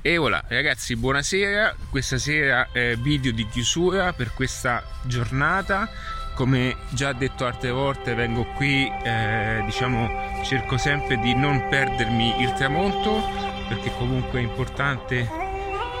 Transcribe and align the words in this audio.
E 0.00 0.16
voilà, 0.16 0.42
ragazzi, 0.46 0.94
buonasera. 0.94 1.74
Questa 1.90 2.18
sera 2.18 2.68
eh, 2.72 2.96
video 2.96 3.32
di 3.32 3.46
chiusura 3.48 4.12
per 4.12 4.32
questa 4.32 4.82
giornata. 5.02 5.88
Come 6.34 6.76
già 6.90 7.12
detto 7.12 7.44
altre 7.44 7.72
volte, 7.72 8.14
vengo 8.14 8.44
qui, 8.54 8.90
eh, 9.02 9.60
diciamo, 9.64 10.42
cerco 10.44 10.78
sempre 10.78 11.18
di 11.18 11.34
non 11.34 11.66
perdermi 11.68 12.40
il 12.40 12.52
tramonto, 12.52 13.28
perché 13.68 13.90
comunque 13.96 14.38
è 14.38 14.42
importante 14.42 15.28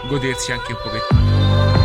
godersi 0.06 0.52
anche 0.52 0.72
un 0.72 0.78
pochettino. 0.80 1.77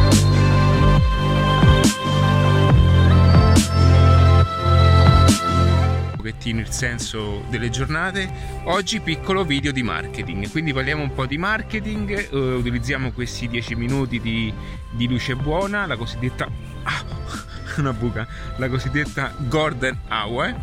Pochettino 6.24 6.62
il 6.62 6.70
senso 6.72 7.44
delle 7.50 7.70
giornate. 7.70 8.32
Oggi 8.64 9.02
piccolo 9.02 9.44
video 9.44 9.74
di 9.74 9.84
marketing, 9.84 10.50
quindi 10.50 10.72
parliamo 10.72 11.04
un 11.04 11.14
po' 11.14 11.26
di 11.26 11.38
marketing, 11.38 12.30
eh, 12.32 12.38
utilizziamo 12.38 13.12
questi 13.12 13.50
10 13.50 13.76
minuti 13.76 14.22
di, 14.22 14.54
di, 14.92 15.10
luce 15.10 15.36
buona, 15.36 15.86
la 15.86 15.98
cosiddetta 15.98 16.48
ah, 16.84 17.04
una 17.76 17.92
buca, 17.92 18.26
la 18.56 18.70
cosiddetta 18.70 19.36
Golden 19.38 20.00
Hour 20.10 20.56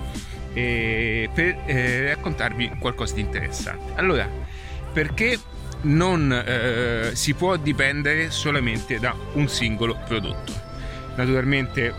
eh, 0.55 1.29
per 1.35 1.59
eh, 1.67 2.15
raccontarvi 2.15 2.77
qualcosa 2.79 3.15
di 3.17 3.21
interessante. 3.21 3.93
Allora, 3.97 4.27
perché 4.95 5.39
non 5.83 6.33
eh, 6.33 7.11
si 7.13 7.35
può 7.35 7.57
dipendere 7.57 8.31
solamente 8.31 8.99
da 8.99 9.15
un 9.35 9.47
singolo 9.47 10.01
prodotto? 10.07 10.59
Naturalmente 11.17 11.93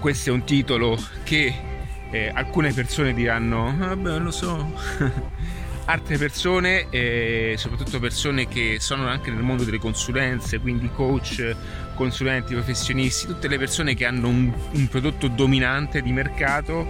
questo 0.00 0.30
è 0.30 0.32
un 0.32 0.42
titolo 0.42 0.98
che 1.22 1.74
eh, 2.10 2.30
alcune 2.32 2.72
persone 2.72 3.12
diranno, 3.14 3.74
vabbè 3.76 4.18
lo 4.18 4.30
so, 4.30 4.72
altre 5.86 6.18
persone, 6.18 6.86
eh, 6.90 7.54
soprattutto 7.56 7.98
persone 7.98 8.48
che 8.48 8.76
sono 8.80 9.06
anche 9.06 9.30
nel 9.30 9.42
mondo 9.42 9.64
delle 9.64 9.78
consulenze, 9.78 10.58
quindi 10.58 10.90
coach, 10.92 11.54
consulenti, 11.94 12.54
professionisti, 12.54 13.26
tutte 13.26 13.48
le 13.48 13.58
persone 13.58 13.94
che 13.94 14.04
hanno 14.04 14.28
un, 14.28 14.52
un 14.72 14.88
prodotto 14.88 15.28
dominante 15.28 16.02
di 16.02 16.12
mercato, 16.12 16.86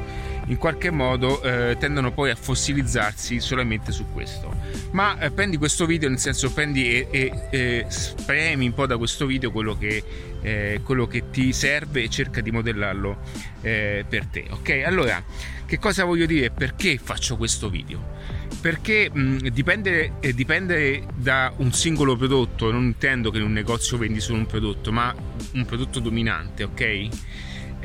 in 0.46 0.56
qualche 0.56 0.90
modo 0.90 1.42
eh, 1.42 1.76
tendono 1.78 2.12
poi 2.12 2.30
a 2.30 2.36
fossilizzarsi 2.36 3.40
solamente 3.40 3.92
su 3.92 4.06
questo. 4.12 4.54
Ma 4.92 5.18
eh, 5.18 5.30
prendi 5.30 5.56
questo 5.56 5.86
video, 5.86 6.08
nel 6.08 6.18
senso 6.18 6.52
prendi 6.52 6.88
e, 6.88 7.08
e, 7.10 7.32
e 7.50 7.86
spremi 7.88 8.66
un 8.66 8.74
po' 8.74 8.86
da 8.86 8.96
questo 8.96 9.26
video 9.26 9.50
quello 9.50 9.76
che, 9.76 10.02
eh, 10.42 10.80
quello 10.84 11.06
che 11.06 11.30
ti 11.30 11.52
serve 11.52 12.04
e 12.04 12.08
cerca 12.08 12.40
di 12.40 12.50
modellarlo 12.50 13.18
eh, 13.62 14.04
per 14.08 14.26
te. 14.26 14.46
Ok, 14.50 14.82
allora 14.84 15.22
che 15.66 15.78
cosa 15.80 16.04
voglio 16.04 16.26
dire? 16.26 16.50
Perché 16.50 16.96
faccio 16.96 17.36
questo 17.36 17.68
video? 17.68 18.14
Perché 18.60 19.10
dipende, 19.52 20.12
eh, 20.20 20.32
dipende 20.32 21.04
da 21.14 21.52
un 21.56 21.72
singolo 21.72 22.16
prodotto, 22.16 22.70
non 22.70 22.84
intendo 22.84 23.30
che 23.30 23.38
in 23.38 23.44
un 23.44 23.52
negozio 23.52 23.98
vendi 23.98 24.20
solo 24.20 24.38
un 24.38 24.46
prodotto, 24.46 24.92
ma 24.92 25.14
un 25.54 25.64
prodotto 25.64 25.98
dominante, 25.98 26.62
ok? 26.62 27.08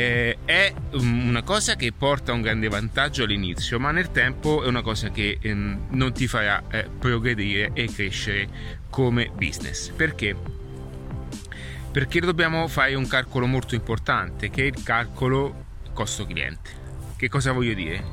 Eh, 0.02 0.38
è 0.46 0.74
una 0.94 1.44
cosa 1.44 1.76
che 1.76 1.92
porta 1.92 2.34
un 2.34 2.42
grande 2.42 2.68
vantaggio 2.68 3.24
all'inizio, 3.24 3.80
ma 3.80 3.92
nel 3.92 4.12
tempo 4.12 4.64
è 4.64 4.68
una 4.68 4.82
cosa 4.82 5.10
che 5.10 5.38
ehm, 5.40 5.88
non 5.92 6.12
ti 6.12 6.28
farà 6.28 6.64
eh, 6.70 6.90
progredire 6.98 7.72
e 7.74 7.86
crescere 7.86 8.48
come 8.90 9.30
business. 9.36 9.90
Perché? 9.90 10.36
Perché 11.92 12.20
dobbiamo 12.20 12.68
fare 12.68 12.96
un 12.96 13.08
calcolo 13.08 13.46
molto 13.46 13.76
importante, 13.76 14.50
che 14.50 14.64
è 14.64 14.66
il 14.66 14.82
calcolo 14.84 15.66
costo 15.94 16.26
cliente. 16.26 16.80
Che 17.16 17.30
cosa 17.30 17.52
voglio 17.52 17.74
dire? 17.74 18.04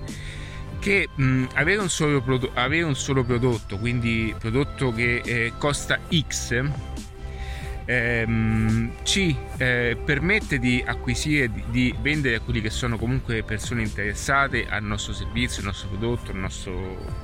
Che 0.78 1.08
mh, 1.14 1.44
avere, 1.54 1.80
un 1.80 1.88
solo 1.88 2.20
prodotto, 2.20 2.52
avere 2.54 2.82
un 2.82 2.96
solo 2.96 3.24
prodotto, 3.24 3.78
quindi 3.78 4.34
prodotto 4.38 4.92
che 4.92 5.22
eh, 5.24 5.52
costa 5.56 5.98
X, 6.12 6.62
ehm, 7.88 8.90
ci 9.02 9.34
eh, 9.56 9.96
permette 10.04 10.58
di 10.58 10.84
acquisire, 10.86 11.50
di, 11.50 11.64
di, 11.70 11.94
vendere 12.00 12.36
a 12.36 12.40
quelli 12.40 12.60
che 12.60 12.68
sono 12.68 12.98
comunque 12.98 13.42
persone 13.42 13.80
interessate 13.80 14.66
al 14.68 14.84
nostro 14.84 15.14
servizio, 15.14 15.60
al 15.60 15.68
nostro 15.68 15.88
prodotto, 15.88 16.32
al 16.32 16.36
nostro 16.36 17.16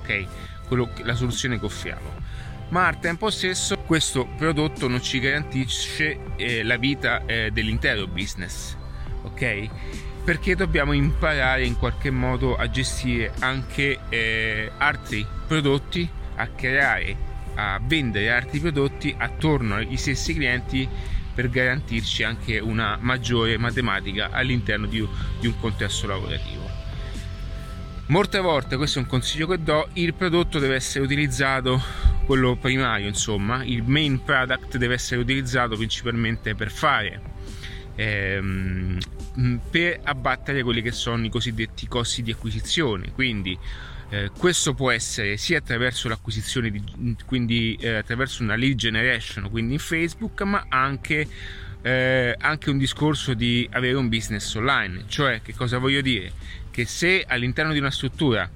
ok, 0.00 0.26
quello, 0.66 0.90
la 1.04 1.14
soluzione 1.14 1.58
che 1.60 1.64
offriamo. 1.64 2.26
Ma 2.70 2.88
al 2.88 2.98
tempo 2.98 3.30
stesso 3.30 3.78
questo 3.78 4.26
prodotto 4.36 4.88
non 4.88 5.00
ci 5.00 5.20
garantisce 5.20 6.18
eh, 6.36 6.64
la 6.64 6.76
vita 6.76 7.24
eh, 7.24 7.50
dell'intero 7.52 8.06
business, 8.08 8.76
ok? 9.22 9.68
Perché 10.24 10.56
dobbiamo 10.56 10.92
imparare 10.92 11.64
in 11.64 11.78
qualche 11.78 12.10
modo 12.10 12.56
a 12.56 12.68
gestire 12.68 13.32
anche 13.38 14.00
eh, 14.10 14.70
altri 14.76 15.24
prodotti, 15.46 16.06
a 16.34 16.48
creare 16.48 17.27
a 17.60 17.80
vendere 17.82 18.30
altri 18.30 18.60
prodotti 18.60 19.12
attorno 19.18 19.74
agli 19.74 19.96
stessi 19.96 20.32
clienti 20.32 20.88
per 21.34 21.50
garantirci 21.50 22.22
anche 22.22 22.60
una 22.60 22.96
maggiore 23.00 23.58
matematica 23.58 24.30
all'interno 24.30 24.86
di, 24.86 25.06
di 25.40 25.46
un 25.46 25.58
contesto 25.58 26.06
lavorativo. 26.06 26.66
Molte 28.06 28.38
volte, 28.38 28.76
questo 28.76 29.00
è 29.00 29.02
un 29.02 29.08
consiglio 29.08 29.48
che 29.48 29.62
do, 29.62 29.88
il 29.94 30.14
prodotto 30.14 30.58
deve 30.58 30.76
essere 30.76 31.04
utilizzato, 31.04 31.82
quello 32.24 32.56
primario 32.56 33.08
insomma, 33.08 33.64
il 33.64 33.82
main 33.82 34.22
product 34.22 34.76
deve 34.76 34.94
essere 34.94 35.20
utilizzato 35.20 35.76
principalmente 35.76 36.54
per 36.54 36.70
fare 36.70 37.20
ehm, 37.98 38.98
per 39.70 40.00
abbattere 40.04 40.62
quelli 40.62 40.82
che 40.82 40.92
sono 40.92 41.24
i 41.24 41.28
cosiddetti 41.28 41.88
costi 41.88 42.22
di 42.22 42.30
acquisizione 42.30 43.12
quindi 43.12 43.58
eh, 44.10 44.30
questo 44.36 44.72
può 44.74 44.90
essere 44.90 45.36
sia 45.36 45.58
attraverso 45.58 46.08
l'acquisizione, 46.08 46.70
di, 46.70 47.16
quindi 47.26 47.76
eh, 47.80 47.96
attraverso 47.96 48.42
una 48.42 48.56
lead 48.56 48.76
generation, 48.76 49.50
quindi 49.50 49.74
in 49.74 49.78
Facebook, 49.78 50.40
ma 50.42 50.64
anche, 50.68 51.28
eh, 51.82 52.34
anche 52.38 52.70
un 52.70 52.78
discorso 52.78 53.34
di 53.34 53.68
avere 53.72 53.96
un 53.96 54.08
business 54.08 54.54
online. 54.54 55.04
Cioè, 55.08 55.42
che 55.42 55.54
cosa 55.54 55.78
voglio 55.78 56.00
dire? 56.00 56.32
Che 56.70 56.86
se 56.86 57.24
all'interno 57.26 57.72
di 57.72 57.78
una 57.78 57.90
struttura 57.90 58.50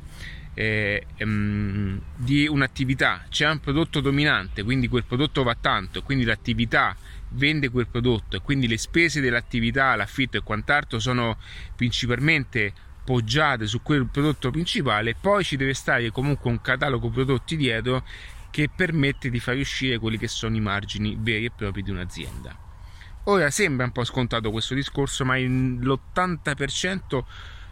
eh, 0.55 1.07
ehm, 1.17 2.01
di 2.17 2.47
un'attività 2.47 3.25
c'è 3.29 3.49
un 3.49 3.61
prodotto 3.61 4.01
dominante, 4.01 4.63
quindi 4.63 4.89
quel 4.89 5.05
prodotto 5.05 5.43
va 5.43 5.57
tanto, 5.61 6.03
quindi 6.03 6.25
l'attività 6.25 6.97
vende 7.35 7.69
quel 7.71 7.89
prodotto 7.89 8.37
e 8.37 8.41
quindi 8.41 8.67
le 8.69 8.79
spese 8.79 9.21
dell'attività, 9.21 9.95
l'affitto 9.97 10.39
e 10.39 10.43
quant'altro 10.43 10.99
sono 10.99 11.39
principalmente 11.77 12.73
poggiate 13.05 13.67
su 13.67 13.83
quel 13.83 14.07
prodotto 14.07 14.51
principale, 14.51 15.15
poi 15.15 15.45
ci 15.45 15.57
deve 15.57 15.75
stare 15.75 16.11
comunque 16.11 16.51
un 16.51 16.61
catalogo 16.61 17.09
prodotti 17.09 17.57
dietro 17.57 18.05
che 18.51 18.69
permette 18.75 19.31
di 19.31 19.41
far 19.41 19.57
uscire 19.57 19.99
quelli 19.99 20.19
che 20.19 20.29
sono 20.29 20.55
i 20.57 20.61
margini 20.61 21.17
veri 21.19 21.47
e 21.47 21.51
propri 21.51 21.83
di 21.83 21.91
un'azienda. 21.91 22.57
Ora 23.25 23.51
sembra 23.51 23.87
un 23.87 23.93
po' 23.93 24.05
scontato 24.05 24.51
questo 24.51 24.75
discorso, 24.75 25.25
ma 25.25 25.37
l'80% 25.37 27.23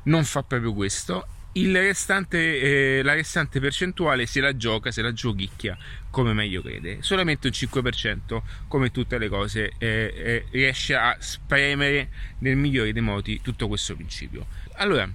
non 0.05 0.25
fa 0.25 0.43
proprio 0.43 0.73
questo. 0.73 1.27
Restante, 1.53 2.99
eh, 2.99 3.03
la 3.03 3.15
restante 3.15 3.59
percentuale 3.59 4.25
se 4.27 4.41
la 4.41 4.57
gioca, 4.57 4.93
se 4.93 5.03
la 5.03 5.13
giochicchia 5.13 5.77
come 6.09 6.33
meglio 6.33 6.63
crede. 6.63 6.99
Solamente 7.01 7.49
un 7.49 7.53
5%, 7.53 8.43
come 8.69 8.93
tutte 8.93 9.19
le 9.19 9.29
cose, 9.29 9.73
eh, 9.79 10.13
eh, 10.15 10.47
riesce 10.51 10.95
a 10.95 11.17
spremere 11.19 12.11
nel 12.39 12.57
migliore 12.57 12.93
dei 12.93 13.03
modi 13.03 13.41
tutto 13.43 13.67
questo 13.67 13.97
principio. 13.97 14.47
Allora, 14.81 15.07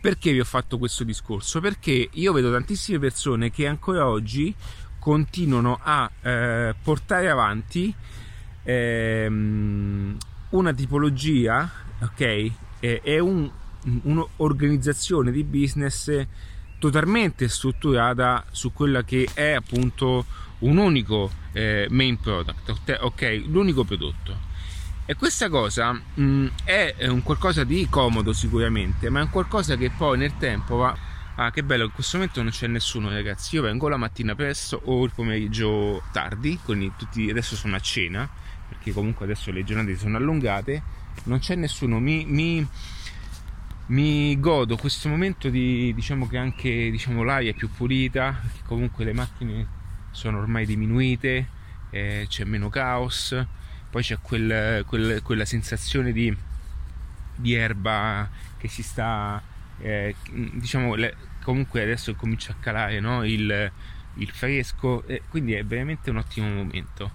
perché 0.00 0.30
vi 0.30 0.38
ho 0.38 0.44
fatto 0.44 0.78
questo 0.78 1.02
discorso? 1.02 1.60
Perché 1.60 2.08
io 2.08 2.32
vedo 2.32 2.52
tantissime 2.52 3.00
persone 3.00 3.50
che 3.50 3.66
ancora 3.66 4.06
oggi 4.06 4.54
continuano 5.00 5.80
a 5.82 6.08
eh, 6.22 6.72
portare 6.80 7.28
avanti 7.28 7.92
ehm, 8.62 10.16
una 10.50 10.72
tipologia, 10.72 11.68
ok? 12.00 12.52
È 12.78 13.18
un, 13.18 13.50
un'organizzazione 14.02 15.32
di 15.32 15.42
business 15.42 16.24
totalmente 16.78 17.48
strutturata 17.48 18.44
su 18.52 18.72
quella 18.72 19.02
che 19.02 19.28
è 19.34 19.50
appunto 19.50 20.26
un 20.60 20.76
unico 20.76 21.28
eh, 21.50 21.88
main 21.90 22.20
product, 22.20 22.98
ok? 23.00 23.42
L'unico 23.46 23.82
prodotto. 23.82 24.50
E 25.04 25.16
questa 25.16 25.48
cosa 25.48 25.92
mh, 25.92 26.22
mm, 26.22 26.46
è 26.64 27.06
un 27.08 27.24
qualcosa 27.24 27.64
di 27.64 27.88
comodo 27.90 28.32
sicuramente, 28.32 29.10
ma 29.10 29.18
è 29.18 29.22
un 29.22 29.30
qualcosa 29.30 29.76
che 29.76 29.90
poi 29.90 30.16
nel 30.16 30.36
tempo 30.36 30.76
va... 30.76 30.96
Ah, 31.36 31.50
che 31.50 31.64
bello, 31.64 31.84
in 31.84 31.92
questo 31.92 32.18
momento 32.18 32.40
non 32.42 32.52
c'è 32.52 32.68
nessuno 32.68 33.08
ragazzi, 33.08 33.56
io 33.56 33.62
vengo 33.62 33.88
la 33.88 33.96
mattina 33.96 34.34
presto 34.34 34.80
o 34.84 35.02
il 35.04 35.12
pomeriggio 35.12 36.02
tardi, 36.12 36.58
quindi 36.62 36.92
tutti 36.96 37.28
adesso 37.30 37.56
sono 37.56 37.74
a 37.74 37.80
cena, 37.80 38.28
perché 38.68 38.92
comunque 38.92 39.24
adesso 39.24 39.50
le 39.50 39.64
giornate 39.64 39.96
sono 39.96 40.18
allungate, 40.18 40.82
non 41.24 41.38
c'è 41.40 41.56
nessuno, 41.56 41.98
mi, 41.98 42.24
mi, 42.26 42.64
mi 43.86 44.38
godo 44.38 44.76
questo 44.76 45.08
momento 45.08 45.48
di, 45.48 45.92
diciamo 45.94 46.28
che 46.28 46.36
anche 46.36 46.90
diciamo, 46.90 47.24
l'aria 47.24 47.50
è 47.50 47.54
più 47.54 47.70
pulita, 47.70 48.40
comunque 48.66 49.04
le 49.04 49.14
macchine 49.14 49.66
sono 50.10 50.38
ormai 50.38 50.66
diminuite, 50.66 51.48
eh, 51.90 52.26
c'è 52.28 52.44
meno 52.44 52.68
caos, 52.68 53.34
poi 53.92 54.02
c'è 54.02 54.16
quel, 54.22 54.86
quel, 54.86 55.20
quella 55.20 55.44
sensazione 55.44 56.12
di, 56.12 56.34
di, 57.36 57.52
erba 57.52 58.26
che 58.56 58.66
si 58.66 58.82
sta 58.82 59.40
eh, 59.80 60.14
diciamo 60.30 60.94
le, 60.94 61.14
comunque 61.44 61.82
adesso 61.82 62.14
comincia 62.14 62.52
a 62.52 62.56
calare 62.58 63.00
no? 63.00 63.22
il, 63.22 63.70
il 64.14 64.30
fresco, 64.30 65.06
eh, 65.06 65.20
quindi 65.28 65.52
è 65.52 65.62
veramente 65.62 66.08
un 66.08 66.16
ottimo 66.16 66.48
momento. 66.48 67.12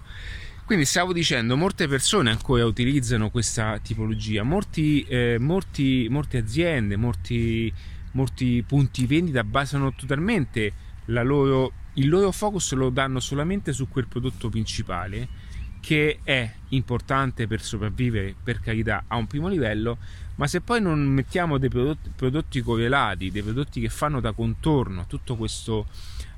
Quindi 0.64 0.84
stavo 0.84 1.12
dicendo, 1.12 1.56
molte 1.56 1.88
persone 1.88 2.30
ancora 2.30 2.64
utilizzano 2.64 3.28
questa 3.30 3.80
tipologia, 3.82 4.44
molti, 4.44 5.02
eh, 5.02 5.36
molti, 5.40 6.06
molte 6.08 6.38
aziende, 6.38 6.94
molti, 6.94 7.72
molti 8.12 8.62
punti 8.64 9.04
vendita 9.04 9.42
basano 9.42 9.92
totalmente 9.94 10.72
loro, 11.06 11.72
il 11.94 12.08
loro 12.08 12.30
focus 12.30 12.72
lo 12.74 12.90
danno 12.90 13.18
solamente 13.18 13.72
su 13.72 13.88
quel 13.88 14.06
prodotto 14.06 14.48
principale 14.48 15.47
che 15.88 16.18
è 16.22 16.52
importante 16.68 17.46
per 17.46 17.62
sopravvivere, 17.62 18.34
per 18.42 18.60
carità, 18.60 19.04
a 19.06 19.16
un 19.16 19.26
primo 19.26 19.48
livello, 19.48 19.96
ma 20.34 20.46
se 20.46 20.60
poi 20.60 20.82
non 20.82 21.00
mettiamo 21.00 21.56
dei 21.56 21.70
prodotti, 21.70 22.10
prodotti 22.14 22.60
correlati, 22.60 23.30
dei 23.30 23.42
prodotti 23.42 23.80
che 23.80 23.88
fanno 23.88 24.20
da 24.20 24.32
contorno 24.32 25.06
tutto 25.06 25.34
questo, 25.36 25.86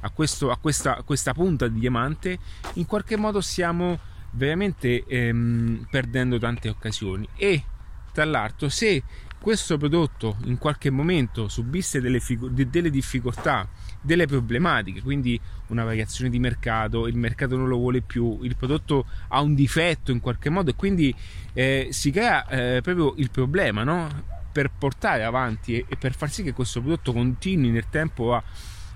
a, 0.02 0.10
questo, 0.10 0.52
a, 0.52 0.56
questa, 0.56 0.98
a 0.98 1.02
questa 1.02 1.34
punta 1.34 1.66
di 1.66 1.80
diamante, 1.80 2.38
in 2.74 2.86
qualche 2.86 3.16
modo 3.16 3.40
stiamo 3.40 3.98
veramente 4.30 5.04
ehm, 5.04 5.84
perdendo 5.90 6.38
tante 6.38 6.68
occasioni. 6.68 7.26
E 7.34 7.64
tra 8.12 8.24
l'altro, 8.24 8.68
se 8.68 9.02
questo 9.40 9.78
prodotto 9.78 10.36
in 10.44 10.58
qualche 10.58 10.90
momento 10.90 11.48
subisse 11.48 12.00
delle, 12.00 12.20
delle 12.50 12.90
difficoltà, 12.90 13.66
delle 14.00 14.26
problematiche, 14.26 15.00
quindi 15.00 15.40
una 15.68 15.82
variazione 15.82 16.28
di 16.28 16.38
mercato, 16.38 17.06
il 17.06 17.16
mercato 17.16 17.56
non 17.56 17.66
lo 17.66 17.78
vuole 17.78 18.02
più, 18.02 18.40
il 18.42 18.54
prodotto 18.54 19.06
ha 19.28 19.40
un 19.40 19.54
difetto 19.54 20.12
in 20.12 20.20
qualche 20.20 20.50
modo 20.50 20.70
e 20.70 20.74
quindi 20.74 21.14
eh, 21.54 21.88
si 21.90 22.10
crea 22.10 22.46
eh, 22.48 22.80
proprio 22.82 23.14
il 23.16 23.30
problema 23.30 23.82
no? 23.82 24.08
per 24.52 24.70
portare 24.76 25.24
avanti 25.24 25.76
e, 25.76 25.86
e, 25.88 25.96
per 25.96 26.14
far 26.14 26.30
sì 26.30 26.42
che 26.42 26.52
questo 26.52 26.80
prodotto 26.80 27.12
continui 27.12 27.70
nel 27.70 27.88
tempo 27.88 28.34
a, 28.34 28.42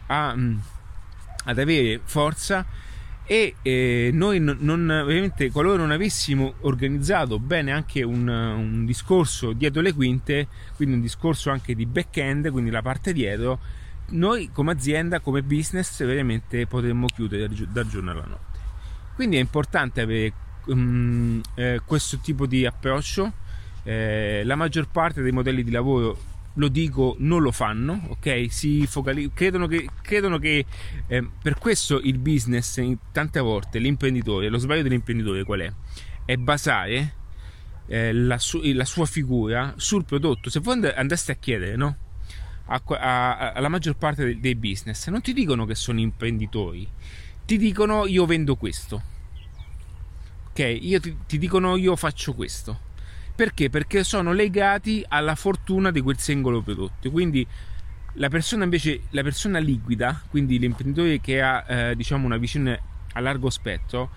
a, 0.07 0.37
ad 1.45 1.59
avere 1.59 2.01
forza 2.05 2.67
e 3.27 3.55
eh, 3.63 4.11
noi 4.13 4.39
non, 4.39 4.59
non, 4.61 4.91
ovviamente 4.91 5.51
qualora 5.51 5.79
non 5.79 5.91
avessimo 5.91 6.55
organizzato 6.61 7.39
bene 7.39 7.73
anche 7.73 8.03
un, 8.03 8.29
un, 8.29 8.85
discorso 8.85 9.53
dietro 9.53 9.81
le 9.81 9.95
quinte 9.95 10.49
quindi 10.77 10.97
un 10.97 11.01
discorso 11.01 11.51
anche 11.51 11.75
di 11.75 11.87
back 11.87 12.19
end 12.19 12.51
quindi 12.51 12.71
la 12.71 12.83
parte 12.83 13.15
dietro 13.15 13.59
noi 14.07 14.51
come 14.53 14.73
azienda 14.73 15.21
come 15.21 15.43
business 15.43 16.05
veramente 16.05 16.67
potremmo 16.67 17.07
chiudere 17.07 17.49
dal 17.69 17.89
giorno 17.89 18.11
alla 18.11 18.25
notte. 18.27 18.59
Quindi 19.15 19.37
è 19.37 19.41
importante 19.41 20.01
avere 20.01 20.33
um, 20.67 21.41
eh, 21.55 21.81
questo 21.85 22.19
tipo 22.19 22.47
di 22.47 22.67
approccio. 22.67 23.33
Eh, 23.83 24.43
la 24.45 24.57
maggior 24.57 24.89
parte 24.89 25.23
dei 25.23 25.33
modelli 25.33 25.63
di 25.63 25.71
lavoro 25.71 26.19
lo 26.55 26.69
dico, 26.69 27.17
non 27.19 27.43
lo 27.43 27.51
fanno, 27.51 28.01
ok? 28.09 28.47
Si 28.49 28.87
focali- 28.87 29.31
credono 29.33 29.67
che, 29.67 29.89
credono 30.03 30.39
che 30.39 30.65
eh, 31.07 31.29
per 31.43 31.59
questo 31.59 32.01
il 32.01 32.19
business, 32.19 32.81
tante 33.13 33.41
volte 33.41 33.79
l'imprenditore, 33.79 34.49
lo 34.49 34.59
sbaglio 34.59 34.83
dell'imprenditore 34.83 35.45
qual 35.45 35.61
è? 35.61 35.73
È 36.25 36.37
basare 36.37 37.15
eh, 37.87 38.13
la, 38.13 38.39
su- 38.39 38.61
la, 38.63 38.85
sua 38.85 39.07
figura 39.07 39.75
sul 39.77 40.05
prodotto. 40.05 40.49
Se 40.49 40.61
voi 40.61 40.81
andaste 40.95 41.33
a 41.33 41.37
chiedere, 41.37 41.77
no? 41.77 41.97
A, 42.67 42.81
a, 42.87 43.53
alla 43.53 43.69
maggior 43.69 43.97
parte 43.97 44.25
dei, 44.25 44.41
dei 44.41 44.55
business, 44.55 45.09
non 45.09 45.21
ti 45.21 45.33
dicono 45.33 45.67
che 45.67 45.75
sono 45.75 45.99
imprenditori, 46.01 46.89
ti 47.45 47.59
dicono 47.59 48.07
io 48.07 48.25
vendo 48.27 48.55
questo, 48.55 49.03
ok? 50.51 50.79
Io 50.81 51.01
ti, 51.01 51.17
ti 51.27 51.37
dicono 51.37 51.77
io 51.77 51.97
faccio 51.97 52.33
questo 52.33 52.93
perché? 53.35 53.71
Perché 53.71 54.05
sono 54.05 54.33
legati 54.33 55.05
alla 55.09 55.35
fortuna 55.35 55.91
di 55.91 56.01
quel 56.01 56.19
singolo 56.19 56.63
prodotto. 56.63 57.11
Quindi 57.11 57.47
la 58.15 58.29
persona 58.29 58.65
invece, 58.65 59.03
la 59.11 59.23
persona 59.23 59.59
liquida, 59.59 60.23
quindi 60.29 60.59
l'imprenditore 60.59 61.21
che 61.21 61.43
ha 61.43 61.65
eh, 61.67 61.97
diciamo 61.97 62.27
una 62.27 62.37
visione 62.37 62.81
a 63.13 63.21
largo 63.21 63.51
spettro, 63.51 64.11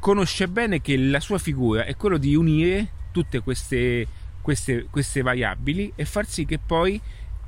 conosce 0.00 0.48
bene 0.48 0.80
che 0.80 0.96
la 0.96 1.20
sua 1.20 1.38
figura 1.38 1.84
è 1.84 1.96
quello 1.96 2.16
di 2.16 2.34
unire 2.34 2.88
tutte 3.12 3.40
queste, 3.40 4.06
queste, 4.40 4.86
queste 4.90 5.22
variabili 5.22 5.92
e 5.94 6.04
far 6.04 6.26
sì 6.26 6.44
che 6.44 6.58
poi 6.58 7.00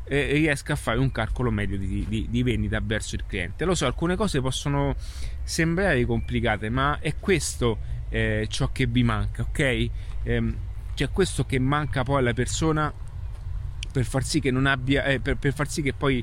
eh, 0.05 0.33
riesca 0.33 0.73
a 0.73 0.77
fare 0.77 0.99
un 0.99 1.13
calcolo 1.13 1.51
medio 1.51 1.77
di, 1.77 2.07
di, 2.09 2.27
di, 2.31 2.43
vendita 2.43 2.81
verso 2.83 3.17
il 3.17 3.25
cliente. 3.27 3.65
Lo 3.65 3.75
so, 3.75 3.87
alcune 3.87 4.17
cose 4.17 4.41
possono 4.41 4.95
sembrare 5.43 6.05
complicate, 6.07 6.71
ma 6.71 6.99
è 7.01 7.15
questo 7.19 7.79
eh, 8.09 8.47
ciò 8.49 8.71
che 8.73 8.87
vi 8.87 9.03
manca, 9.03 9.43
ok? 9.43 9.91
Eh, 10.99 11.05
c'è 11.07 11.11
questo 11.11 11.45
che 11.45 11.59
manca 11.59 12.03
poi 12.03 12.19
alla 12.19 12.33
persona 12.33 12.93
per 13.91 14.05
far 14.05 14.25
sì 14.25 14.41
che 14.41 14.51
abbia 14.51 15.05
eh, 15.05 15.21
per, 15.21 15.37
per 15.37 15.55
far 15.55 15.69
sì 15.69 15.81
che 15.81 15.93
poi 15.93 16.23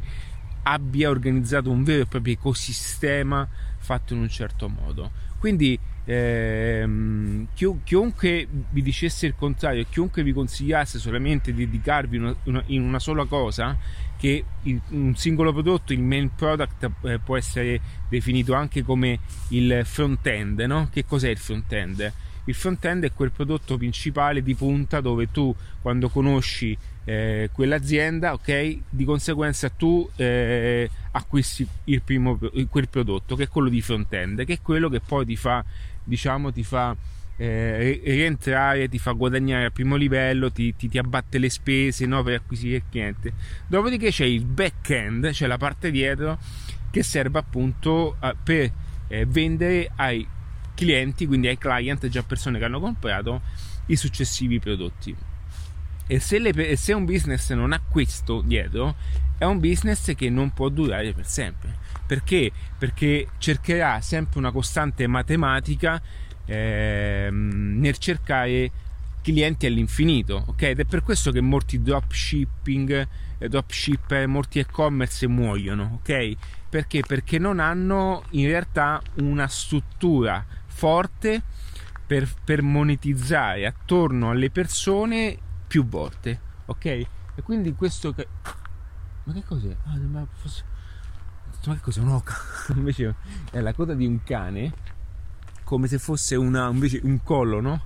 abbia 0.63 1.09
organizzato 1.09 1.71
un 1.71 1.83
vero 1.83 2.03
e 2.03 2.05
proprio 2.05 2.33
ecosistema 2.33 3.47
fatto 3.77 4.13
in 4.13 4.19
un 4.19 4.29
certo 4.29 4.67
modo 4.67 5.11
quindi 5.39 5.79
ehm, 6.05 7.47
chiunque 7.53 8.47
vi 8.69 8.81
dicesse 8.81 9.25
il 9.27 9.35
contrario 9.35 9.85
chiunque 9.89 10.23
vi 10.23 10.33
consigliasse 10.33 10.99
solamente 10.99 11.53
di 11.53 11.65
dedicarvi 11.65 12.17
una, 12.17 12.35
una, 12.43 12.63
in 12.67 12.81
una 12.81 12.99
sola 12.99 13.25
cosa 13.25 13.77
che 14.17 14.43
il, 14.63 14.81
un 14.89 15.15
singolo 15.15 15.53
prodotto 15.53 15.93
il 15.93 16.01
main 16.01 16.33
product 16.35 16.91
eh, 17.03 17.19
può 17.19 17.37
essere 17.37 17.79
definito 18.09 18.53
anche 18.53 18.83
come 18.83 19.19
il 19.49 19.81
front 19.85 20.25
end 20.25 20.59
no? 20.61 20.89
che 20.91 21.05
cos'è 21.05 21.29
il 21.29 21.37
front 21.37 21.71
end 21.71 22.13
il 22.45 22.53
front-end 22.53 23.05
è 23.05 23.13
quel 23.13 23.31
prodotto 23.31 23.77
principale 23.77 24.41
di 24.41 24.55
punta 24.55 25.01
dove 25.01 25.31
tu 25.31 25.53
quando 25.81 26.09
conosci 26.09 26.77
eh, 27.05 27.49
quell'azienda, 27.51 28.33
ok, 28.33 28.77
di 28.89 29.03
conseguenza 29.03 29.69
tu 29.69 30.09
eh, 30.15 30.89
acquisti 31.11 31.67
il 31.85 32.01
primo, 32.01 32.39
quel 32.69 32.89
prodotto 32.89 33.35
che 33.35 33.43
è 33.43 33.47
quello 33.47 33.69
di 33.69 33.81
front-end, 33.81 34.43
che 34.45 34.53
è 34.53 34.61
quello 34.61 34.89
che 34.89 34.99
poi 34.99 35.25
ti 35.25 35.35
fa, 35.35 35.63
diciamo, 36.03 36.51
ti 36.51 36.63
fa 36.63 36.95
eh, 37.37 38.01
rientrare, 38.03 38.89
ti 38.89 38.97
fa 38.97 39.11
guadagnare 39.11 39.65
al 39.65 39.71
primo 39.71 39.95
livello, 39.95 40.51
ti, 40.51 40.75
ti, 40.75 40.87
ti 40.87 40.97
abbatte 40.97 41.37
le 41.37 41.49
spese 41.49 42.05
no, 42.05 42.23
per 42.23 42.35
acquisire 42.35 42.77
il 42.77 42.83
cliente. 42.89 43.33
Dopodiché 43.67 44.09
c'è 44.09 44.25
il 44.25 44.45
back-end, 44.45 45.31
cioè 45.31 45.47
la 45.47 45.57
parte 45.57 45.91
dietro 45.91 46.39
che 46.89 47.03
serve 47.03 47.39
appunto 47.39 48.15
a, 48.19 48.35
per 48.41 48.71
eh, 49.07 49.25
vendere 49.25 49.91
ai 49.95 50.25
clienti, 50.75 51.25
quindi 51.25 51.47
ai 51.47 51.57
client, 51.57 52.07
già 52.07 52.21
persone 52.21 52.59
che 52.59 52.65
hanno 52.65 52.79
comprato 52.79 53.41
i 53.87 53.95
successivi 53.95 54.59
prodotti. 54.59 55.15
E 56.07 56.19
se, 56.19 56.37
le, 56.37 56.75
se 56.75 56.93
un 56.93 57.05
business 57.05 57.51
non 57.53 57.73
ha 57.73 57.81
questo 57.81 58.41
dietro, 58.41 58.95
è 59.37 59.45
un 59.45 59.59
business 59.59 60.13
che 60.13 60.29
non 60.29 60.51
può 60.53 60.69
durare 60.69 61.13
per 61.13 61.25
sempre. 61.25 61.77
Perché? 62.05 62.51
Perché 62.77 63.27
cercherà 63.39 63.99
sempre 64.01 64.37
una 64.37 64.51
costante 64.51 65.07
matematica 65.07 65.99
ehm, 66.45 67.79
nel 67.79 67.97
cercare 67.97 68.71
clienti 69.21 69.65
all'infinito, 69.65 70.43
ok? 70.47 70.61
Ed 70.61 70.79
è 70.81 70.85
per 70.85 71.01
questo 71.01 71.31
che 71.31 71.41
molti 71.41 71.81
dropshipping, 71.81 73.07
eh, 73.39 73.49
dropshipper, 73.49 74.27
molti 74.27 74.59
e-commerce 74.59 75.27
muoiono, 75.27 75.99
ok? 75.99 76.35
Perché? 76.69 77.01
Perché 77.01 77.39
non 77.39 77.59
hanno 77.59 78.23
in 78.31 78.45
realtà 78.45 79.01
una 79.15 79.47
struttura 79.47 80.45
forte 80.75 81.41
per, 82.05 82.29
per 82.43 82.61
monetizzare 82.61 83.65
attorno 83.65 84.29
alle 84.29 84.49
persone 84.49 85.37
più 85.65 85.87
volte, 85.87 86.39
ok? 86.65 86.85
E 86.85 87.07
quindi 87.43 87.73
questo... 87.73 88.13
Che... 88.13 88.27
Ma 89.23 89.33
che 89.33 89.43
cos'è? 89.45 89.73
Ah, 89.85 89.97
ma, 89.97 90.27
fosse... 90.33 90.63
ma 91.65 91.75
che 91.75 91.79
cos'è? 91.79 92.01
Un'oca? 92.01 92.35
invece 92.75 93.15
è 93.51 93.61
la 93.61 93.73
coda 93.73 93.93
di 93.93 94.05
un 94.05 94.21
cane, 94.23 94.73
come 95.63 95.87
se 95.87 95.97
fosse 95.97 96.35
una, 96.35 96.67
invece 96.67 96.99
un 97.03 97.23
collo, 97.23 97.61
no? 97.61 97.85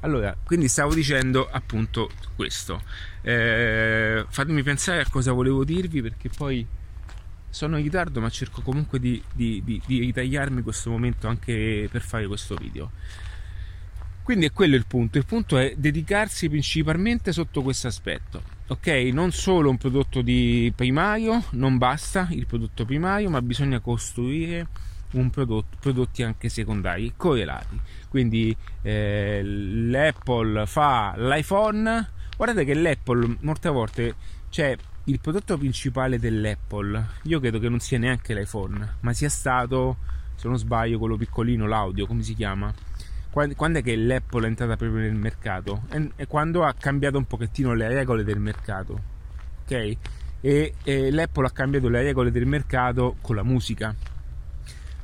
Allora, 0.00 0.36
quindi 0.44 0.66
stavo 0.66 0.92
dicendo 0.92 1.48
appunto 1.48 2.10
questo. 2.34 2.82
Eh, 3.22 4.26
fatemi 4.28 4.62
pensare 4.64 5.00
a 5.00 5.06
cosa 5.08 5.30
volevo 5.30 5.64
dirvi 5.64 6.02
perché 6.02 6.28
poi 6.28 6.66
sono 7.54 7.76
in 7.76 7.84
ritardo 7.84 8.20
ma 8.20 8.28
cerco 8.28 8.62
comunque 8.62 8.98
di, 8.98 9.22
di, 9.32 9.62
di, 9.64 9.80
di 9.86 10.00
ritagliarmi 10.00 10.62
questo 10.62 10.90
momento 10.90 11.28
anche 11.28 11.88
per 11.90 12.02
fare 12.02 12.26
questo 12.26 12.56
video. 12.56 12.90
Quindi 14.24 14.46
è 14.46 14.52
quello 14.52 14.74
il 14.74 14.86
punto, 14.86 15.18
il 15.18 15.26
punto 15.26 15.58
è 15.58 15.74
dedicarsi 15.76 16.48
principalmente 16.48 17.30
sotto 17.30 17.62
questo 17.62 17.86
aspetto. 17.86 18.42
Ok, 18.68 18.88
non 19.12 19.30
solo 19.32 19.68
un 19.68 19.76
prodotto 19.76 20.22
di 20.22 20.72
primario, 20.74 21.44
non 21.50 21.76
basta 21.76 22.26
il 22.30 22.46
prodotto 22.46 22.84
primario, 22.86 23.28
ma 23.28 23.42
bisogna 23.42 23.80
costruire 23.80 24.66
prodotto, 25.30 25.76
prodotti 25.78 26.22
anche 26.22 26.48
secondari 26.48 27.12
correlati. 27.16 27.78
Quindi 28.08 28.56
eh, 28.82 29.42
l'Apple 29.44 30.66
fa 30.66 31.14
l'iPhone, 31.16 32.10
guardate 32.36 32.64
che 32.64 32.74
l'Apple 32.74 33.36
molte 33.40 33.68
volte 33.68 34.14
c'è 34.48 34.76
il 35.04 35.20
prodotto 35.20 35.58
principale 35.58 36.18
dell'Apple, 36.18 37.06
io 37.22 37.38
credo 37.38 37.58
che 37.58 37.68
non 37.68 37.80
sia 37.80 37.98
neanche 37.98 38.34
l'iPhone, 38.34 38.96
ma 39.00 39.12
sia 39.12 39.28
stato, 39.28 39.98
se 40.34 40.48
non 40.48 40.56
sbaglio, 40.56 40.98
quello 40.98 41.16
piccolino, 41.16 41.66
l'audio, 41.66 42.06
come 42.06 42.22
si 42.22 42.34
chiama? 42.34 42.72
Quando 43.30 43.80
è 43.80 43.82
che 43.82 43.96
l'Apple 43.96 44.44
è 44.44 44.48
entrata 44.48 44.76
proprio 44.76 45.00
nel 45.00 45.14
mercato? 45.14 45.82
È 46.14 46.26
quando 46.26 46.64
ha 46.64 46.72
cambiato 46.72 47.18
un 47.18 47.26
pochettino 47.26 47.74
le 47.74 47.88
regole 47.88 48.22
del 48.22 48.38
mercato, 48.38 49.02
ok? 49.64 49.96
E, 50.40 50.74
e 50.82 51.10
l'Apple 51.10 51.46
ha 51.46 51.50
cambiato 51.50 51.88
le 51.88 52.02
regole 52.02 52.30
del 52.30 52.46
mercato 52.46 53.16
con 53.20 53.34
la 53.36 53.42
musica. 53.42 53.94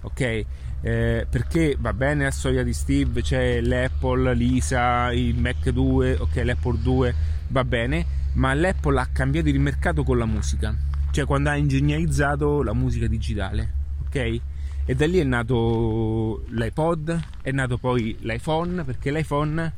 ok? 0.00 0.44
Eh, 0.82 1.26
perché 1.28 1.76
va 1.78 1.92
bene 1.92 2.24
la 2.24 2.30
storia 2.30 2.62
di 2.62 2.72
Steve, 2.72 3.20
c'è 3.20 3.60
l'Apple, 3.60 4.34
l'ISA, 4.34 5.12
il 5.12 5.36
Mac 5.36 5.68
2, 5.68 6.16
ok, 6.20 6.36
l'Apple 6.36 6.78
2, 6.80 7.14
va 7.48 7.64
bene, 7.64 8.19
ma 8.34 8.54
l'Apple 8.54 9.00
ha 9.00 9.06
cambiato 9.06 9.48
il 9.48 9.60
mercato 9.60 10.02
con 10.04 10.18
la 10.18 10.26
musica, 10.26 10.74
cioè 11.10 11.24
quando 11.24 11.50
ha 11.50 11.56
ingegnerizzato 11.56 12.62
la 12.62 12.74
musica 12.74 13.06
digitale, 13.06 13.72
ok? 14.06 14.40
E 14.84 14.94
da 14.94 15.06
lì 15.06 15.18
è 15.18 15.24
nato 15.24 16.44
l'iPod, 16.48 17.20
è 17.42 17.50
nato 17.50 17.78
poi 17.78 18.16
l'iPhone, 18.20 18.84
perché 18.84 19.10
l'iPhone, 19.10 19.72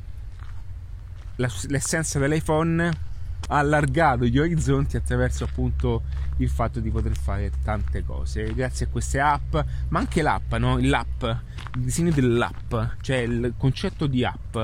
l'essenza 1.37 2.19
dell'iPhone 2.19 3.11
ha 3.49 3.59
allargato 3.59 4.25
gli 4.25 4.39
orizzonti 4.39 4.97
attraverso 4.97 5.45
appunto 5.45 6.03
il 6.39 6.49
fatto 6.49 6.81
di 6.81 6.91
poter 6.91 7.17
fare 7.17 7.51
tante 7.63 8.05
cose 8.05 8.53
grazie 8.55 8.87
a 8.87 8.89
queste 8.89 9.21
app 9.21 9.57
ma 9.89 9.99
anche 9.99 10.23
l'app 10.23 10.55
no? 10.55 10.79
l'app 10.79 11.23
il 11.23 11.83
disegno 11.83 12.11
dell'app 12.11 12.75
cioè 13.01 13.19
il 13.19 13.55
concetto 13.57 14.07
di 14.07 14.25
app 14.25 14.57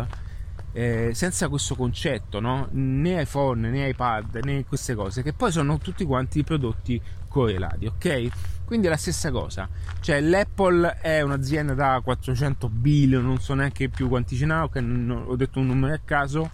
eh, 0.73 1.11
senza 1.15 1.49
questo 1.49 1.75
concetto 1.75 2.41
no? 2.41 2.69
né 2.73 3.23
iPhone 3.23 3.71
né 3.71 3.89
iPad 3.89 4.41
né 4.45 4.65
queste 4.65 4.95
cose 4.95 5.23
che 5.23 5.33
poi 5.33 5.51
sono 5.51 5.79
tutti 5.79 6.05
quanti 6.05 6.45
prodotti 6.45 7.01
correlati 7.29 7.87
ok 7.87 8.29
quindi 8.65 8.87
è 8.87 8.91
la 8.91 8.97
stessa 8.97 9.31
cosa 9.31 9.69
cioè 10.01 10.21
l'Apple 10.21 10.99
è 11.01 11.23
un'azienda 11.23 11.75
da 11.75 12.01
400 12.03 12.69
billion 12.69 13.25
non 13.25 13.41
so 13.41 13.55
neanche 13.55 13.89
più 13.89 14.09
quanti 14.09 14.37
ce 14.37 14.47
n'ha 14.47 14.65
okay, 14.65 15.11
ho 15.11 15.37
detto 15.37 15.59
un 15.59 15.67
numero 15.67 15.95
a 15.95 16.01
caso 16.05 16.51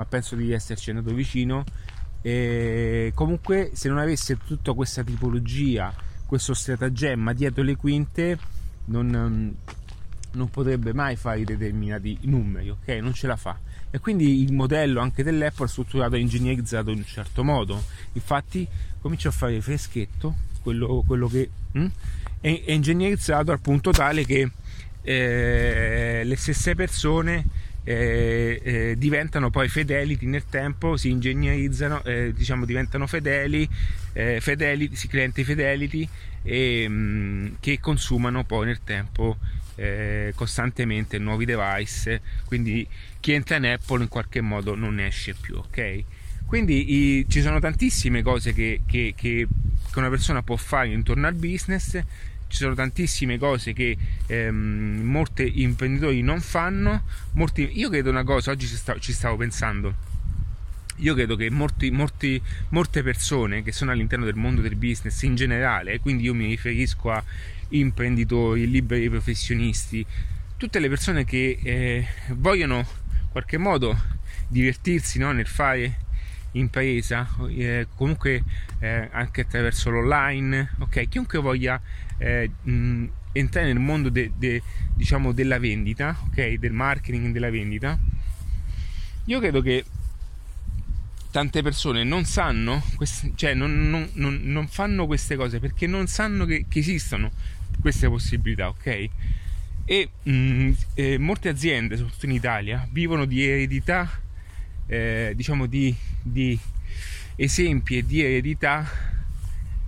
ma 0.00 0.06
penso 0.06 0.34
di 0.34 0.50
esserci 0.50 0.90
andato 0.90 1.14
vicino. 1.14 1.62
E 2.22 3.12
comunque, 3.14 3.72
se 3.74 3.90
non 3.90 3.98
avesse 3.98 4.38
tutta 4.38 4.72
questa 4.72 5.02
tipologia, 5.02 5.92
questo 6.24 6.54
stratagemma 6.54 7.34
dietro 7.34 7.62
le 7.62 7.76
quinte, 7.76 8.38
non, 8.86 9.54
non 10.32 10.50
potrebbe 10.50 10.92
mai 10.92 11.16
fare 11.16 11.44
determinati 11.44 12.18
numeri, 12.22 12.70
ok? 12.70 12.88
Non 13.00 13.14
ce 13.14 13.26
la 13.26 13.36
fa. 13.36 13.58
E 13.90 13.98
quindi 13.98 14.42
il 14.42 14.52
modello 14.52 15.00
anche 15.00 15.22
dell'Apple 15.22 15.66
è 15.66 15.68
strutturato 15.68 16.14
e 16.14 16.20
ingegnerizzato 16.20 16.90
in 16.90 16.98
un 16.98 17.06
certo 17.06 17.42
modo. 17.42 17.82
Infatti, 18.12 18.66
comincio 19.00 19.28
a 19.28 19.32
fare 19.32 19.60
freschetto, 19.60 20.34
quello, 20.62 21.02
quello 21.06 21.26
che 21.26 21.50
hm? 21.72 21.86
è, 22.40 22.62
è 22.64 22.72
ingegnerizzato 22.72 23.50
al 23.50 23.60
punto 23.60 23.90
tale 23.90 24.24
che 24.24 24.50
eh, 25.02 26.22
le 26.24 26.36
stesse 26.36 26.74
persone 26.74 27.44
eh, 27.82 28.60
eh, 28.62 28.94
diventano 28.98 29.50
poi 29.50 29.68
fedeli 29.68 30.18
nel 30.22 30.44
tempo, 30.48 30.96
si 30.96 31.10
ingegnerizzano, 31.10 32.04
eh, 32.04 32.32
diciamo 32.32 32.64
diventano 32.64 33.06
fedeli, 33.06 33.68
eh, 34.12 34.38
fedeli 34.40 34.88
clienti 34.90 35.44
fidelity 35.44 36.08
e, 36.42 36.88
mh, 36.88 36.92
mm, 36.92 37.46
che 37.60 37.80
consumano 37.80 38.44
poi 38.44 38.66
nel 38.66 38.80
tempo 38.84 39.38
eh, 39.80 40.32
costantemente 40.34 41.18
nuovi 41.18 41.46
device, 41.46 42.20
quindi 42.44 42.86
chi 43.18 43.32
entra 43.32 43.56
in 43.56 43.64
Apple 43.64 44.02
in 44.02 44.08
qualche 44.08 44.42
modo 44.42 44.74
non 44.74 45.00
esce 45.00 45.34
più, 45.34 45.56
ok? 45.56 46.04
Quindi 46.44 47.18
i, 47.18 47.26
ci 47.28 47.40
sono 47.40 47.60
tantissime 47.60 48.22
cose 48.22 48.52
che, 48.52 48.82
che, 48.86 49.14
che, 49.16 49.46
che 49.90 49.98
una 49.98 50.10
persona 50.10 50.42
può 50.42 50.56
fare 50.56 50.88
intorno 50.88 51.26
al 51.26 51.34
business 51.34 52.02
ci 52.48 52.56
sono 52.56 52.74
tantissime 52.74 53.38
cose 53.38 53.72
che 53.72 53.96
ehm, 54.26 55.02
molti 55.04 55.62
imprenditori 55.62 56.20
non 56.20 56.40
fanno. 56.40 57.04
Molti, 57.34 57.78
io 57.78 57.88
credo 57.88 58.10
una 58.10 58.24
cosa, 58.24 58.50
oggi 58.50 58.66
ci 58.66 58.74
stavo, 58.74 58.98
ci 58.98 59.12
stavo 59.12 59.36
pensando. 59.36 60.09
Io 61.00 61.14
credo 61.14 61.34
che 61.34 61.50
molti, 61.50 61.90
molti, 61.90 62.40
molte 62.70 63.02
persone 63.02 63.62
che 63.62 63.72
sono 63.72 63.90
all'interno 63.90 64.24
del 64.26 64.34
mondo 64.34 64.60
del 64.60 64.76
business 64.76 65.22
in 65.22 65.34
generale, 65.34 65.98
quindi 65.98 66.24
io 66.24 66.34
mi 66.34 66.46
riferisco 66.46 67.10
a 67.10 67.22
imprenditori, 67.70 68.68
liberi 68.68 69.08
professionisti, 69.08 70.04
tutte 70.56 70.78
le 70.78 70.88
persone 70.88 71.24
che 71.24 71.58
eh, 71.62 72.06
vogliono 72.34 72.78
in 72.78 73.28
qualche 73.30 73.56
modo 73.56 73.98
divertirsi 74.46 75.18
no, 75.18 75.32
nel 75.32 75.46
fare 75.46 76.08
impresa, 76.52 77.28
eh, 77.48 77.86
comunque 77.96 78.42
eh, 78.80 79.08
anche 79.10 79.42
attraverso 79.42 79.88
l'online, 79.88 80.70
ok? 80.80 81.08
Chiunque 81.08 81.38
voglia 81.38 81.80
eh, 82.18 82.50
mh, 82.62 83.04
entrare 83.32 83.68
nel 83.68 83.78
mondo 83.78 84.10
de, 84.10 84.32
de, 84.36 84.62
diciamo 84.94 85.32
della 85.32 85.58
vendita, 85.58 86.14
ok? 86.26 86.54
Del 86.54 86.72
marketing 86.72 87.32
della 87.32 87.50
vendita, 87.50 87.98
io 89.24 89.38
credo 89.38 89.62
che 89.62 89.84
tante 91.30 91.62
persone 91.62 92.04
non 92.04 92.24
sanno, 92.24 92.82
cioè 93.34 93.54
non, 93.54 93.88
non, 93.88 94.08
non, 94.14 94.40
non, 94.42 94.68
fanno 94.68 95.06
queste 95.06 95.36
cose 95.36 95.60
perché 95.60 95.86
non 95.86 96.06
sanno 96.06 96.44
che, 96.44 96.66
che 96.68 96.80
esistono 96.80 97.30
queste 97.80 98.08
possibilità, 98.08 98.68
ok? 98.68 99.08
E 99.84 100.08
mh, 100.22 100.70
eh, 100.94 101.18
molte 101.18 101.48
aziende, 101.48 101.96
soprattutto 101.96 102.26
in 102.26 102.32
Italia, 102.32 102.86
vivono 102.90 103.24
di 103.24 103.44
eredità 103.44 104.08
eh, 104.86 105.32
diciamo 105.36 105.66
di, 105.66 105.94
di, 106.20 106.58
esempi 107.36 107.98
e 107.98 108.04
di 108.04 108.22
eredità 108.22 108.86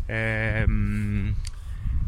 ehm, 0.06 1.34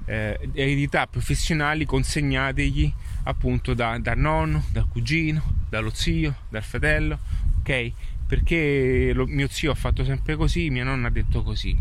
eh, 0.06 0.38
eredità 0.52 1.06
professionali 1.06 1.84
consegnategli 1.84 2.92
appunto 3.24 3.74
da, 3.74 3.98
dal 3.98 4.18
nonno, 4.18 4.64
dal 4.70 4.86
cugino, 4.88 5.42
dallo 5.68 5.90
zio, 5.92 6.36
dal 6.48 6.62
fratello, 6.62 7.18
ok? 7.60 7.92
Perché 8.26 9.12
lo, 9.14 9.26
mio 9.26 9.48
zio 9.48 9.70
ha 9.70 9.74
fatto 9.74 10.04
sempre 10.04 10.36
così, 10.36 10.70
mia 10.70 10.84
nonna 10.84 11.08
ha 11.08 11.10
detto 11.10 11.42
così. 11.42 11.76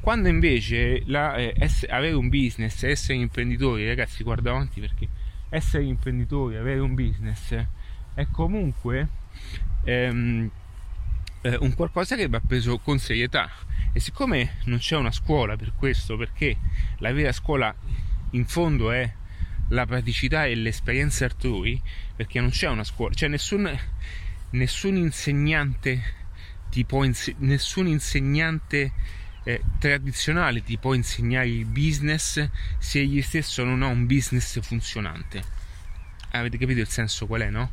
Quando 0.00 0.28
invece 0.28 1.02
la, 1.06 1.34
eh, 1.36 1.54
essere, 1.56 1.92
avere 1.92 2.14
un 2.14 2.28
business, 2.28 2.82
essere 2.84 3.18
imprenditori, 3.18 3.86
ragazzi, 3.86 4.22
guarda 4.22 4.50
avanti 4.50 4.80
perché 4.80 5.08
essere 5.48 5.84
imprenditori, 5.84 6.56
avere 6.56 6.80
un 6.80 6.94
business 6.94 7.54
è 8.14 8.26
comunque 8.30 9.08
ehm, 9.84 10.50
eh, 11.42 11.56
un 11.60 11.74
qualcosa 11.74 12.16
che 12.16 12.28
va 12.28 12.40
preso 12.40 12.78
con 12.78 12.98
serietà 12.98 13.50
e 13.92 14.00
siccome 14.00 14.56
non 14.64 14.78
c'è 14.78 14.96
una 14.96 15.12
scuola 15.12 15.56
per 15.56 15.72
questo 15.76 16.16
perché 16.16 16.56
la 16.98 17.12
vera 17.12 17.32
scuola 17.32 17.74
in 18.30 18.46
fondo 18.46 18.90
è 18.90 19.10
la 19.68 19.84
praticità 19.86 20.46
e 20.46 20.54
l'esperienza 20.54 21.24
altrui 21.24 21.80
perché 22.14 22.40
non 22.40 22.50
c'è 22.50 22.68
una 22.68 22.84
scuola 22.84 23.14
cioè 23.14 23.28
nessun, 23.28 23.70
nessun 24.56 24.96
insegnante 24.96 26.14
ti 26.70 26.84
può 26.84 27.04
inse- 27.04 27.34
nessun 27.38 27.86
insegnante 27.86 28.92
eh, 29.44 29.62
tradizionale 29.78 30.62
ti 30.62 30.76
può 30.78 30.94
insegnare 30.94 31.48
il 31.48 31.64
business 31.64 32.48
se 32.78 32.98
egli 32.98 33.22
stesso 33.22 33.64
non 33.64 33.82
ha 33.82 33.86
un 33.86 34.06
business 34.06 34.60
funzionante 34.60 35.42
avete 36.30 36.58
capito 36.58 36.80
il 36.80 36.88
senso 36.88 37.26
qual 37.26 37.42
è 37.42 37.50
no? 37.50 37.70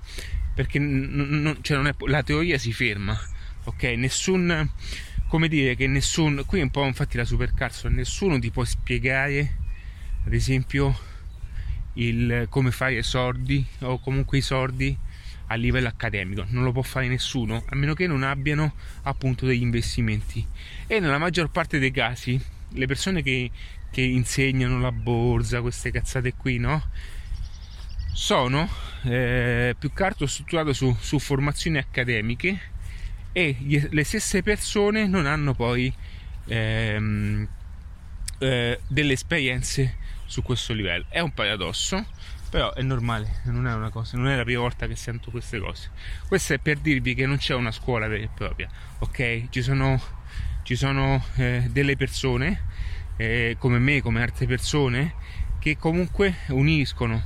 perché 0.53 0.79
n- 0.79 1.41
n- 1.43 1.57
cioè 1.61 1.77
non 1.77 1.87
è, 1.87 1.95
la 2.07 2.23
teoria 2.23 2.57
si 2.57 2.71
ferma, 2.71 3.19
ok? 3.63 3.83
Nessun, 3.83 4.69
come 5.27 5.47
dire 5.47 5.75
che 5.75 5.87
nessun, 5.87 6.43
qui 6.45 6.59
è 6.59 6.63
un 6.63 6.69
po' 6.69 6.85
infatti 6.85 7.17
la 7.17 7.25
supercazzo, 7.25 7.89
nessuno 7.89 8.39
ti 8.39 8.51
può 8.51 8.63
spiegare, 8.63 9.55
ad 10.25 10.33
esempio, 10.33 10.97
il 11.93 12.47
come 12.49 12.71
fare 12.71 12.97
i 12.97 13.03
sordi 13.03 13.65
o 13.79 13.99
comunque 13.99 14.39
i 14.39 14.41
sordi 14.41 14.95
a 15.53 15.55
livello 15.55 15.87
accademico, 15.87 16.45
non 16.49 16.63
lo 16.63 16.71
può 16.71 16.81
fare 16.81 17.07
nessuno, 17.07 17.63
a 17.69 17.75
meno 17.75 17.93
che 17.93 18.07
non 18.07 18.23
abbiano 18.23 18.73
appunto 19.03 19.45
degli 19.45 19.61
investimenti. 19.61 20.45
E 20.87 20.99
nella 20.99 21.19
maggior 21.19 21.51
parte 21.51 21.79
dei 21.79 21.91
casi, 21.91 22.39
le 22.69 22.85
persone 22.87 23.21
che, 23.21 23.51
che 23.91 24.01
insegnano 24.01 24.79
la 24.79 24.91
borsa, 24.91 25.61
queste 25.61 25.91
cazzate 25.91 26.33
qui, 26.33 26.57
no? 26.57 26.89
sono 28.13 28.69
eh, 29.03 29.75
più 29.77 29.91
che 29.91 30.03
altro 30.03 30.27
strutturate 30.27 30.73
su, 30.73 30.95
su, 30.99 31.17
formazioni 31.17 31.77
accademiche 31.77 32.71
e 33.31 33.57
gli, 33.59 33.87
le 33.89 34.03
stesse 34.03 34.43
persone 34.43 35.07
non 35.07 35.25
hanno 35.25 35.55
poi 35.55 35.91
ehm, 36.45 37.47
eh, 38.37 38.79
delle 38.87 39.13
esperienze 39.13 39.97
su 40.25 40.41
questo 40.41 40.73
livello. 40.73 41.05
È 41.09 41.19
un 41.19 41.33
paradosso, 41.33 42.05
però 42.53 42.71
è 42.71 42.83
normale, 42.83 43.39
non 43.45 43.65
è 43.65 43.73
una 43.73 43.89
cosa, 43.89 44.15
non 44.15 44.27
è 44.27 44.35
la 44.35 44.43
prima 44.43 44.59
volta 44.59 44.85
che 44.85 44.95
sento 44.95 45.31
queste 45.31 45.57
cose. 45.57 45.89
Questo 46.27 46.53
è 46.53 46.59
per 46.59 46.77
dirvi 46.77 47.15
che 47.15 47.25
non 47.25 47.37
c'è 47.37 47.55
una 47.55 47.71
scuola 47.71 48.07
vera 48.07 48.25
e 48.25 48.29
propria, 48.31 48.69
ok? 48.99 49.49
Ci 49.49 49.63
sono, 49.63 49.99
ci 50.61 50.75
sono 50.75 51.25
eh, 51.37 51.67
delle 51.71 51.95
persone 51.95 52.61
eh, 53.17 53.55
come 53.57 53.79
me, 53.79 54.03
come 54.03 54.21
altre 54.21 54.45
persone, 54.45 55.15
che 55.57 55.77
comunque 55.77 56.35
uniscono 56.49 57.23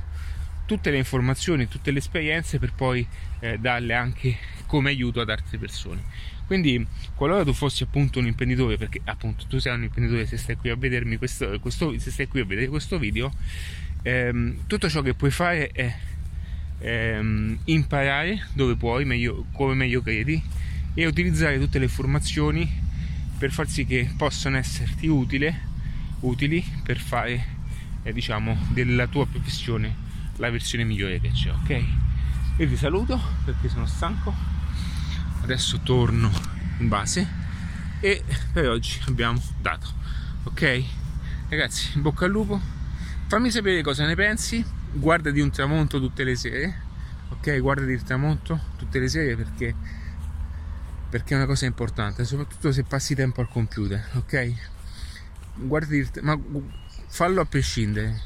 tutte 0.64 0.90
le 0.90 0.96
informazioni, 0.96 1.68
tutte 1.68 1.90
le 1.90 1.98
esperienze 1.98 2.58
per 2.58 2.72
poi 2.72 3.06
eh, 3.40 3.58
darle 3.58 3.92
anche 3.92 4.34
come 4.64 4.88
aiuto 4.88 5.20
ad 5.20 5.28
altre 5.28 5.58
persone. 5.58 6.04
Quindi, 6.46 6.86
qualora 7.14 7.44
tu 7.44 7.52
fossi 7.52 7.82
appunto 7.82 8.18
un 8.18 8.24
imprenditore, 8.24 8.78
perché 8.78 9.02
appunto 9.04 9.44
tu 9.46 9.58
sei 9.58 9.74
un 9.74 9.82
imprenditore 9.82 10.24
se 10.24 10.38
stai 10.38 10.56
qui 10.56 10.70
a 10.70 10.76
vedermi 10.76 11.18
questo, 11.18 11.60
questo 11.60 11.98
se 11.98 12.10
stai 12.10 12.28
qui 12.28 12.40
a 12.40 12.46
vedere 12.46 12.68
questo 12.68 12.98
video, 12.98 13.30
ehm, 14.02 14.66
tutto 14.66 14.88
ciò 14.88 15.02
che 15.02 15.14
puoi 15.14 15.30
fare 15.30 15.68
è 15.68 15.94
ehm, 16.80 17.58
imparare 17.64 18.46
dove 18.52 18.76
puoi, 18.76 19.04
meglio, 19.04 19.46
come 19.52 19.74
meglio 19.74 20.02
credi, 20.02 20.42
e 20.94 21.06
utilizzare 21.06 21.58
tutte 21.58 21.78
le 21.78 21.84
informazioni 21.84 22.86
per 23.38 23.52
far 23.52 23.68
sì 23.68 23.84
che 23.86 24.12
possano 24.16 24.56
esserti 24.56 25.06
utile, 25.06 25.66
utili 26.20 26.64
per 26.82 26.98
fare 26.98 27.56
eh, 28.02 28.12
diciamo 28.12 28.56
della 28.70 29.06
tua 29.06 29.26
professione 29.26 30.06
la 30.36 30.50
versione 30.50 30.84
migliore 30.84 31.20
che 31.20 31.30
c'è 31.30 31.50
ok? 31.50 31.84
Io 32.58 32.66
vi 32.66 32.76
saluto 32.76 33.20
perché 33.44 33.68
sono 33.68 33.86
stanco. 33.86 34.34
Adesso 35.42 35.80
torno 35.80 36.30
in 36.78 36.88
base 36.88 37.26
e 38.00 38.22
per 38.52 38.68
oggi 38.68 38.98
abbiamo 39.06 39.40
dato 39.60 39.88
ok? 40.44 40.84
Ragazzi 41.48 41.98
bocca 41.98 42.24
al 42.24 42.32
lupo 42.32 42.77
fammi 43.28 43.50
sapere 43.50 43.82
cosa 43.82 44.06
ne 44.06 44.14
pensi. 44.14 44.64
Guardati 44.90 45.38
un 45.40 45.50
tramonto 45.50 46.00
tutte 46.00 46.24
le 46.24 46.34
sere. 46.34 46.86
Ok 47.30 47.58
guardati 47.60 47.92
il 47.92 48.02
tramonto 48.02 48.58
tutte 48.76 48.98
le 48.98 49.08
sere 49.08 49.36
perché 49.36 49.74
perché 51.10 51.34
è 51.34 51.36
una 51.36 51.46
cosa 51.46 51.66
importante 51.66 52.24
soprattutto 52.24 52.72
se 52.72 52.84
passi 52.84 53.14
tempo 53.14 53.42
al 53.42 53.48
computer 53.48 54.02
ok? 54.14 54.52
Guardati 55.56 55.96
il 55.96 56.10
ma 56.22 56.38
fallo 57.08 57.42
a 57.42 57.44
prescindere 57.44 58.18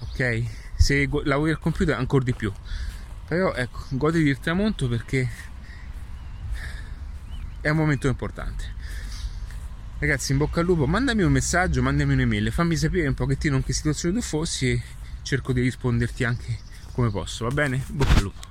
ok? 0.00 0.44
Se 0.76 1.08
lavori 1.24 1.50
al 1.52 1.58
computer 1.58 1.96
ancora 1.96 2.24
di 2.24 2.34
più. 2.34 2.52
Però 3.26 3.54
ecco 3.54 3.84
goditi 3.90 4.28
il 4.28 4.38
tramonto 4.38 4.88
perché 4.88 5.28
è 7.62 7.68
un 7.70 7.76
momento 7.76 8.08
importante 8.08 8.78
ragazzi 10.00 10.32
in 10.32 10.38
bocca 10.38 10.60
al 10.60 10.66
lupo 10.66 10.86
mandami 10.86 11.22
un 11.22 11.30
messaggio 11.30 11.82
mandami 11.82 12.14
un'email 12.14 12.50
fammi 12.50 12.74
sapere 12.74 13.06
un 13.06 13.14
pochettino 13.14 13.56
in 13.56 13.62
che 13.62 13.74
situazione 13.74 14.14
tu 14.14 14.22
fossi 14.22 14.70
e 14.70 14.82
cerco 15.22 15.52
di 15.52 15.60
risponderti 15.60 16.24
anche 16.24 16.58
come 16.92 17.10
posso 17.10 17.44
va 17.44 17.52
bene? 17.52 17.84
Bocca 17.86 18.14
al 18.14 18.22
lupo 18.22 18.49